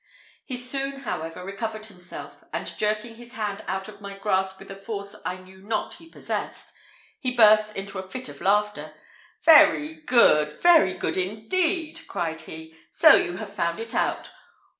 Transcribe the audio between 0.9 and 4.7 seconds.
however, recovered himself, and jerking his hand out of my grasp